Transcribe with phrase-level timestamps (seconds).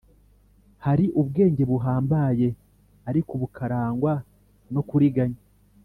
[0.85, 2.47] Hari ubwenge buhambaye
[3.09, 4.13] ariko bukarangwa
[4.73, 5.41] no kuriganya,